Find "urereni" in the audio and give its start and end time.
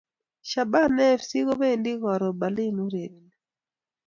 2.85-3.35